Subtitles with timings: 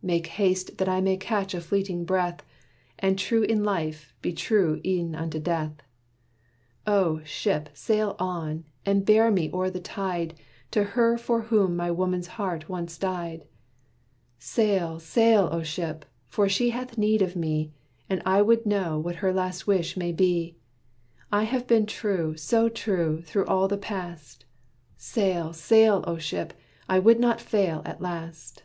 [0.00, 2.44] Make haste that I may catch a fleeting breath!
[3.00, 5.72] And true in life, be true e'en unto death.
[6.86, 8.64] "O, ship, sail on!
[8.86, 10.38] and bear me o'er the tide
[10.70, 13.44] To her for whom my woman's heart once died.
[14.38, 16.04] Sail, sail, O, ship!
[16.28, 17.72] for she hath need of me,
[18.08, 20.56] And I would know what her last wish may be!
[21.32, 24.44] I have been true, so true, through all the past,
[24.96, 26.54] Sail, sail, O, ship!
[26.88, 28.62] I would not fail at last."